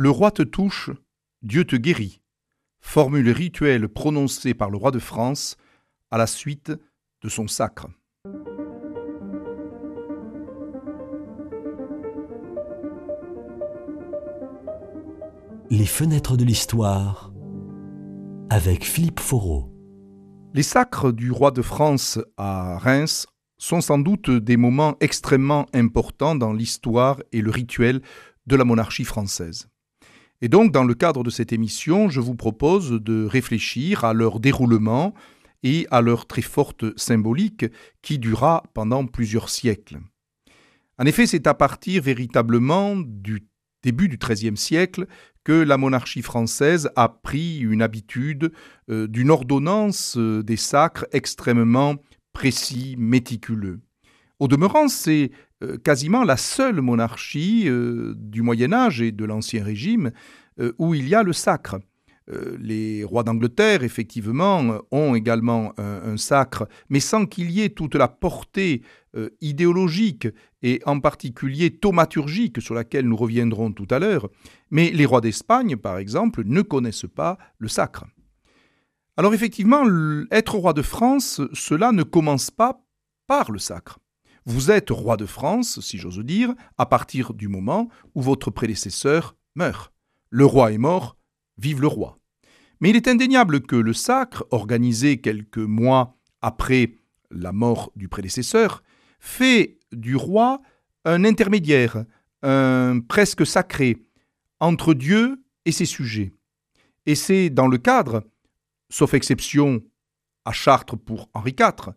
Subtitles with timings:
[0.00, 0.90] Le roi te touche,
[1.42, 2.22] Dieu te guérit.
[2.78, 5.56] Formule rituelle prononcée par le roi de France
[6.12, 6.70] à la suite
[7.20, 7.88] de son sacre.
[15.68, 17.32] Les fenêtres de l'histoire
[18.50, 19.74] avec Philippe Foreau.
[20.54, 23.26] Les sacres du roi de France à Reims
[23.56, 28.00] sont sans doute des moments extrêmement importants dans l'histoire et le rituel
[28.46, 29.68] de la monarchie française.
[30.40, 34.38] Et donc, dans le cadre de cette émission, je vous propose de réfléchir à leur
[34.38, 35.14] déroulement
[35.64, 37.66] et à leur très forte symbolique
[38.02, 39.98] qui dura pendant plusieurs siècles.
[40.98, 43.48] En effet, c'est à partir véritablement du
[43.82, 45.06] début du XIIIe siècle
[45.44, 48.52] que la monarchie française a pris une habitude
[48.90, 51.96] euh, d'une ordonnance euh, des sacres extrêmement
[52.32, 53.80] précis, méticuleux.
[54.40, 55.30] Au demeurant, c'est
[55.82, 60.12] quasiment la seule monarchie euh, du Moyen Âge et de l'Ancien Régime
[60.60, 61.78] euh, où il y a le sacre.
[62.60, 68.06] Les rois d'Angleterre, effectivement, ont également un, sacre, mais sans qu'il y ait toute la
[68.06, 68.82] portée
[69.40, 70.28] idéologique
[70.60, 74.28] et en particulier thaumaturgique sur laquelle nous reviendrons tout à l'heure.
[74.70, 78.04] Mais les rois d'Espagne, par exemple, ne connaissent pas le sacre.
[79.16, 79.84] Alors effectivement,
[80.30, 82.84] être roi de France, cela ne commence pas
[83.26, 84.00] par le sacre.
[84.48, 89.36] Vous êtes roi de France, si j'ose dire, à partir du moment où votre prédécesseur
[89.54, 89.92] meurt.
[90.30, 91.18] Le roi est mort,
[91.58, 92.18] vive le roi.
[92.80, 96.94] Mais il est indéniable que le sacre, organisé quelques mois après
[97.30, 98.82] la mort du prédécesseur,
[99.20, 100.62] fait du roi
[101.04, 102.06] un intermédiaire,
[102.42, 103.98] un presque sacré,
[104.60, 106.32] entre Dieu et ses sujets.
[107.04, 108.24] Et c'est dans le cadre,
[108.88, 109.82] sauf exception
[110.46, 111.92] à Chartres pour Henri IV,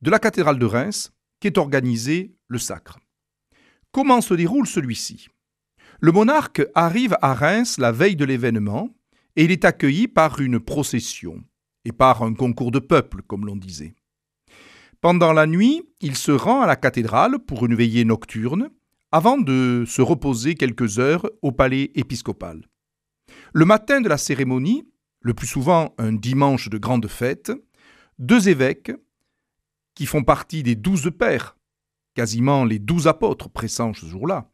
[0.00, 2.98] de la cathédrale de Reims qu'est organisé le sacre.
[3.92, 5.28] Comment se déroule celui-ci?
[6.00, 8.88] Le monarque arrive à Reims la veille de l'événement
[9.36, 11.42] et il est accueilli par une procession
[11.84, 13.94] et par un concours de peuple, comme l'on disait.
[15.00, 18.70] Pendant la nuit, il se rend à la cathédrale pour une veillée nocturne,
[19.12, 22.62] avant de se reposer quelques heures au palais épiscopal.
[23.52, 24.84] Le matin de la cérémonie,
[25.20, 27.50] le plus souvent un dimanche de grande fête,
[28.18, 28.92] deux évêques,
[30.00, 31.58] qui font partie des douze pères,
[32.14, 34.50] quasiment les douze apôtres pressants ce jour-là,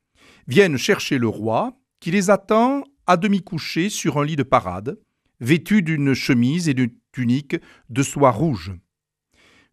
[0.49, 4.99] viennent chercher le roi, qui les attend à demi couché sur un lit de parade,
[5.39, 7.55] vêtu d'une chemise et d'une tunique
[7.91, 8.73] de soie rouge.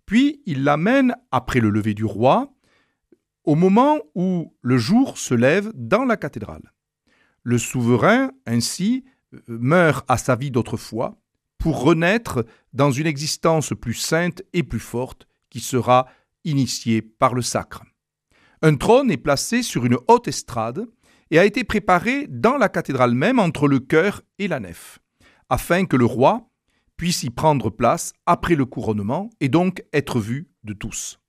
[0.06, 2.53] Puis il l'amène, après le lever du roi,
[3.44, 6.72] au moment où le jour se lève dans la cathédrale.
[7.41, 9.06] Le souverain, ainsi,
[9.47, 11.19] meurt à sa vie d'autrefois,
[11.57, 16.08] pour renaître dans une existence plus sainte et plus forte, qui sera
[16.46, 17.84] initié par le sacre.
[18.64, 20.88] Un trône est placé sur une haute estrade
[21.30, 24.97] et a été préparé dans la cathédrale même entre le chœur et la nef,
[25.50, 26.50] afin que le roi
[26.97, 31.19] puisse y prendre place après le couronnement et donc être vu de tous.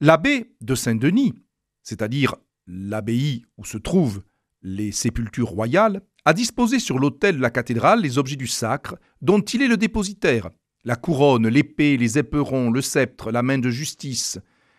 [0.00, 1.34] L'abbé de Saint-Denis,
[1.84, 2.34] c'est-à-dire
[2.66, 4.24] l'abbaye où se trouvent
[4.62, 9.40] les sépultures royales, a disposé sur l'autel de la cathédrale les objets du sacre dont
[9.40, 10.50] il est le dépositaire,
[10.84, 14.38] la couronne, l'épée, les éperons, le sceptre, la main de justice,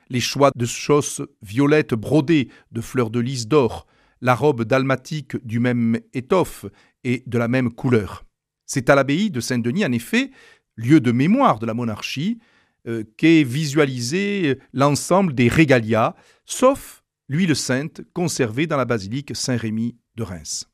[0.10, 3.86] les choix de chausses violettes brodées de fleurs de lys d'or,
[4.22, 6.66] la robe dalmatique du même étoffe
[7.04, 8.26] et de la même couleur.
[8.66, 10.32] C'est à l'abbaye de Saint-Denis, en effet,
[10.76, 12.40] lieu de mémoire de la monarchie,
[12.88, 20.24] euh, qu'est visualisé l'ensemble des régalias, sauf l'huile sainte conservée dans la basilique Saint-Rémy de
[20.24, 20.70] Reims.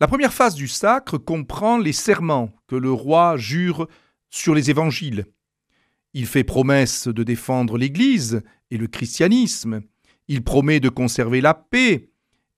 [0.00, 3.88] La première phase du sacre comprend les serments que le roi jure
[4.30, 5.26] sur les évangiles.
[6.14, 9.82] Il fait promesse de défendre l'Église et le christianisme.
[10.26, 12.10] Il promet de conserver la paix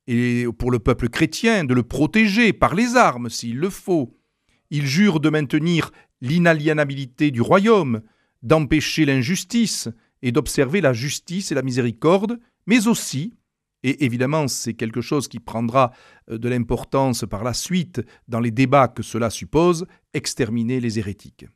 [0.06, 4.19] et pour le peuple chrétien, de le protéger par les armes s'il le faut.
[4.70, 8.03] Il jure de maintenir l'inaliénabilité du royaume,
[8.42, 9.88] d'empêcher l'injustice
[10.22, 13.34] et d'observer la justice et la miséricorde, mais aussi,
[13.82, 15.92] et évidemment c'est quelque chose qui prendra
[16.30, 21.47] euh, de l'importance par la suite dans les débats que cela suppose, exterminer les hérétiques.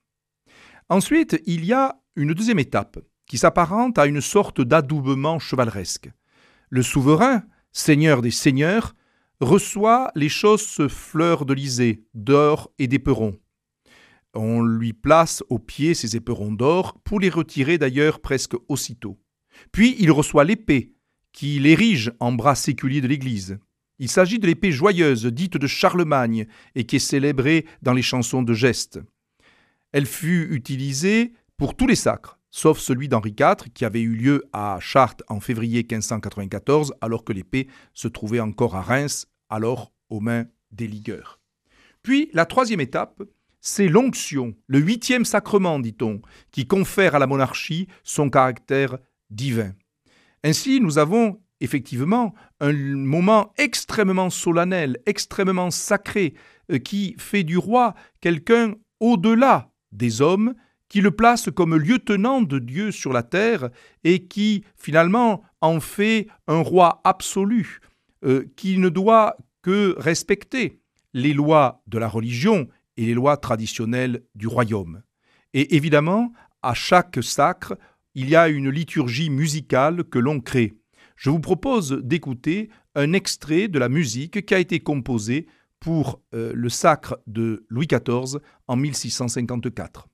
[0.89, 6.11] Ensuite, il y a une deuxième étape qui s'apparente à une sorte d'adoubement chevaleresque.
[6.69, 7.43] Le souverain,
[7.73, 8.95] seigneur des seigneurs,
[9.41, 13.39] reçoit les choses fleurs d'Elysée, d'or et d'éperons.
[14.35, 19.19] On lui place au pied ces éperons d'or, pour les retirer d'ailleurs presque aussitôt.
[19.73, 20.93] Puis il reçoit l'épée,
[21.33, 23.59] qui l'érige en bras séculier de l'Église.
[23.99, 28.43] Il s'agit de l'épée joyeuse, dite de Charlemagne, et qui est célébrée dans les chansons
[28.43, 29.01] de geste.
[29.94, 34.43] Elle fut utilisée pour tous les sacres, sauf celui d'Henri IV qui avait eu lieu
[34.52, 40.19] à Chartres en février 1594 alors que l'épée se trouvait encore à Reims, alors aux
[40.19, 41.38] mains des ligueurs.
[42.02, 43.23] Puis la troisième étape,
[43.61, 46.20] c'est l'onction, le huitième sacrement, dit-on,
[46.50, 48.99] qui confère à la monarchie son caractère
[49.31, 49.75] divin.
[50.43, 56.35] Ainsi, nous avons effectivement un moment extrêmement solennel, extrêmement sacré,
[56.73, 60.55] euh, qui fait du roi quelqu'un au-delà des hommes,
[60.88, 63.70] qui le place comme lieutenant de Dieu sur la terre
[64.05, 67.81] et qui finalement en fait un roi absolu,
[68.25, 70.81] euh, qui ne doit que respecter
[71.14, 75.02] les lois de la religion et les lois traditionnelles du royaume.
[75.52, 76.32] Et évidemment,
[76.62, 77.76] à chaque sacre,
[78.14, 80.75] il y a une liturgie musicale que l'on crée.
[81.17, 85.47] Je vous propose d'écouter un extrait de la musique qui a été composée
[85.85, 90.09] pour euh, le sacre de Louis XIV en 1654.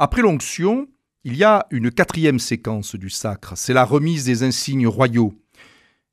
[0.00, 0.86] Après l'onction,
[1.24, 5.34] il y a une quatrième séquence du sacre, c'est la remise des insignes royaux.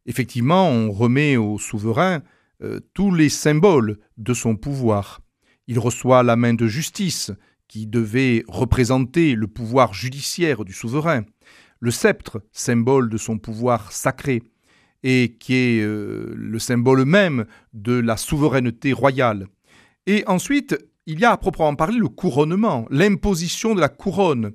[0.08, 2.24] Effectivement, on remet au souverain
[2.64, 5.22] euh, tous les symboles de son pouvoir.
[5.68, 7.32] Il reçoit la main de justice,
[7.68, 11.24] qui devait représenter le pouvoir judiciaire du souverain,
[11.80, 14.42] le sceptre, symbole de son pouvoir sacré,
[15.04, 19.48] et qui est euh, le symbole même de la souveraineté royale.
[20.08, 24.54] Et ensuite, il y a à proprement parler le couronnement, l'imposition de la couronne.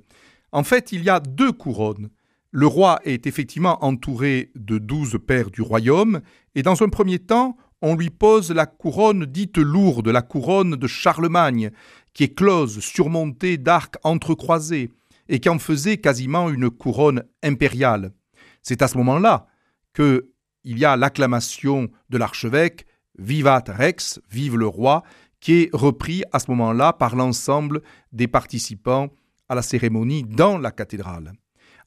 [0.51, 2.09] En fait, il y a deux couronnes.
[2.51, 6.21] Le roi est effectivement entouré de douze pères du royaume,
[6.55, 10.87] et dans un premier temps, on lui pose la couronne dite lourde, la couronne de
[10.87, 11.71] Charlemagne,
[12.13, 14.91] qui est close, surmontée d'arcs entrecroisés,
[15.29, 18.11] et qui en faisait quasiment une couronne impériale.
[18.61, 19.47] C'est à ce moment-là
[19.93, 20.27] que
[20.63, 22.85] il y a l'acclamation de l'archevêque
[23.17, 25.03] Vivat Rex, vive le roi,
[25.41, 27.81] qui est repris à ce moment-là par l'ensemble
[28.13, 29.09] des participants
[29.49, 31.33] à la cérémonie dans la cathédrale.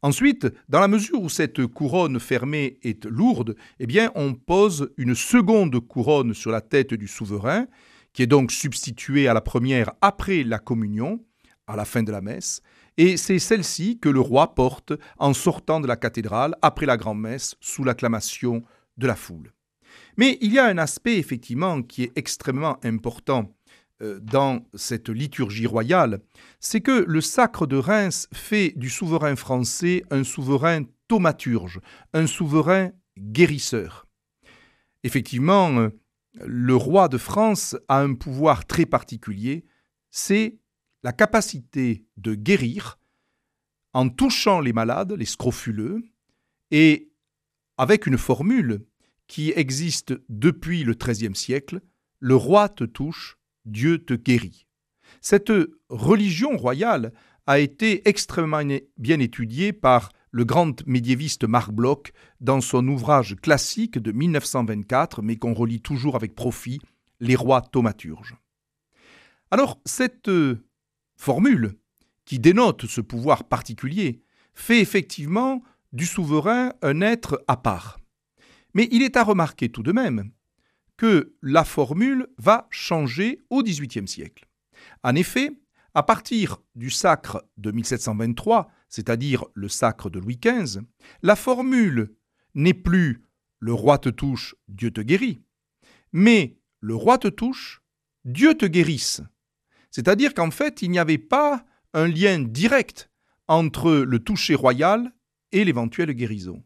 [0.03, 5.15] Ensuite, dans la mesure où cette couronne fermée est lourde, eh bien, on pose une
[5.15, 7.67] seconde couronne sur la tête du souverain,
[8.13, 11.25] qui est donc substituée à la première après la communion,
[11.67, 12.61] à la fin de la messe,
[12.99, 17.55] et c'est celle-ci que le roi porte en sortant de la cathédrale après la grand-messe
[17.61, 18.63] sous l'acclamation
[18.99, 19.54] de la foule.
[20.17, 23.55] Mais il y a un aspect effectivement qui est extrêmement important
[24.03, 26.21] euh, dans cette liturgie royale,
[26.61, 31.81] c'est que le sacre de Reims fait du souverain français un souverain thaumaturge,
[32.13, 34.07] un souverain guérisseur.
[35.05, 35.91] Effectivement, euh,
[36.45, 39.65] le roi de France a un pouvoir très particulier,
[40.11, 40.59] c'est
[41.05, 42.99] la capacité de guérir
[43.93, 46.03] en touchant les malades, les scrofuleux,
[46.73, 47.13] et
[47.79, 48.85] avec une formule
[49.27, 51.81] qui existe depuis le XIIIe siècle,
[52.21, 54.67] le roi te touche, Dieu te guérit.
[55.21, 55.53] Cette
[55.89, 57.13] religion royale
[57.47, 58.63] a été extrêmement
[58.97, 65.37] bien étudiée par le grand médiéviste Marc Bloch dans son ouvrage classique de 1924, mais
[65.37, 66.81] qu'on relit toujours avec profit,
[67.21, 68.37] Les rois thaumaturges.
[69.51, 70.31] Alors, cette
[71.17, 71.77] formule,
[72.25, 74.23] qui dénote ce pouvoir particulier,
[74.55, 75.63] fait effectivement
[75.93, 77.99] du souverain un être à part.
[78.75, 80.31] Mais il est à remarquer tout de même
[80.97, 84.47] que la formule va changer au XVIIIe siècle.
[85.03, 85.51] En effet,
[85.95, 90.81] à partir du sacre de 1723, c'est-à-dire le sacre de Louis XV,
[91.23, 92.15] la formule
[92.55, 93.25] n'est plus
[93.61, 95.41] le roi te touche, Dieu te guérit,
[96.13, 97.83] mais le roi te touche,
[98.25, 99.23] Dieu te guérisse.
[99.91, 101.65] C'est-à-dire qu'en fait, il n'y avait pas
[101.95, 103.11] un lien direct
[103.49, 105.13] entre le toucher royal
[105.53, 106.63] et l'éventuelle guérison.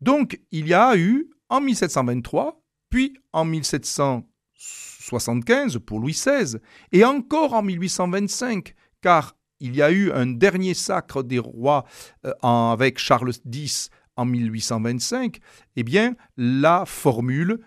[0.00, 6.58] Donc il y a eu en 1723, puis en 1775 pour Louis XVI,
[6.92, 11.84] et encore en 1825, car il y a eu un dernier sacre des rois
[12.24, 15.38] euh, avec Charles X en 1825,
[15.76, 17.60] eh bien la formule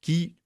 [0.00, 0.36] qui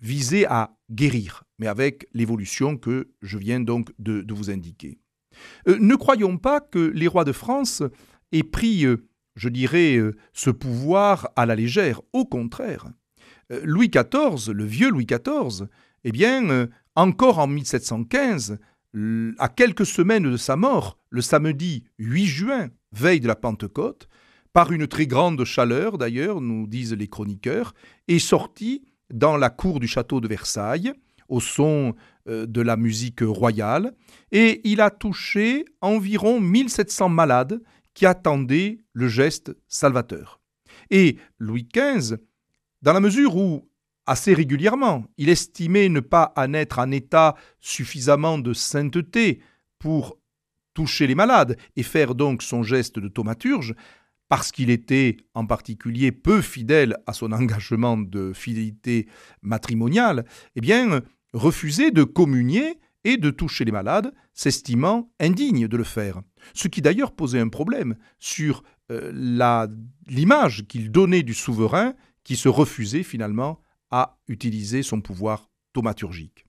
[0.00, 4.98] visait à guérir, mais avec l'évolution que je viens donc de, vous indiquer.
[5.68, 7.82] Euh, ne croyons pas que les rois de France
[8.32, 12.00] aient pris euh, je dirais, euh, ce pouvoir à la légère.
[12.12, 12.86] Au contraire,
[13.52, 15.66] euh, Louis XIV, le vieux Louis XIV,
[16.04, 18.58] eh bien, euh, encore en 1715,
[19.38, 24.08] à quelques semaines de sa mort, le samedi 8 juin, veille de la Pentecôte,
[24.52, 27.74] par une très grande chaleur d'ailleurs, nous disent les chroniqueurs,
[28.06, 30.92] est sorti dans la cour du château de Versailles,
[31.28, 33.94] au son de la musique royale,
[34.30, 37.60] et il a touché environ 1700 malades
[37.94, 40.40] qui attendaient le geste salvateur.
[40.90, 42.16] Et Louis XV,
[42.82, 43.68] dans la mesure où,
[44.06, 49.40] assez régulièrement, il estimait ne pas en être en état suffisamment de sainteté
[49.78, 50.18] pour
[50.74, 53.74] toucher les malades et faire donc son geste de thaumaturge,
[54.28, 59.06] parce qu'il était en particulier peu fidèle à son engagement de fidélité
[59.42, 60.24] matrimoniale,
[60.56, 66.20] eh bien, refusait de communier et de toucher les malades, s'estimant indigne de le faire.
[66.52, 69.12] Ce qui d'ailleurs posait un problème sur euh,
[70.06, 73.60] l'image qu'il donnait du souverain qui se refusait finalement
[73.90, 76.46] à utiliser son pouvoir thaumaturgique.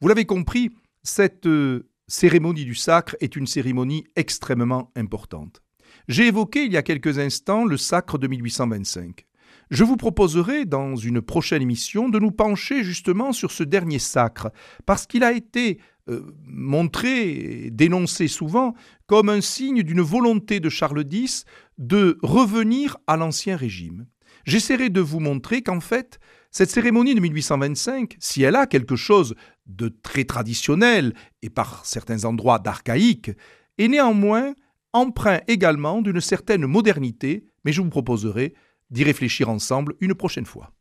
[0.00, 0.70] Vous l'avez compris,
[1.02, 5.62] cette euh, cérémonie du sacre est une cérémonie extrêmement importante.
[6.08, 9.26] J'ai évoqué il y a quelques instants le sacre de 1825.
[9.70, 14.52] Je vous proposerai dans une prochaine émission de nous pencher justement sur ce dernier sacre,
[14.84, 18.74] parce qu'il a été euh, montré dénoncé souvent
[19.06, 21.44] comme un signe d'une volonté de Charles X
[21.78, 24.06] de revenir à l'Ancien Régime.
[24.44, 26.20] J'essaierai de vous montrer qu'en fait,
[26.52, 29.34] cette cérémonie de 1825, si elle a quelque chose
[29.66, 33.32] de très traditionnel et par certains endroits d'archaïque,
[33.78, 34.54] est néanmoins
[34.92, 38.54] empreint également d'une certaine modernité, mais je vous proposerai
[38.90, 40.75] d'y réfléchir ensemble une prochaine fois.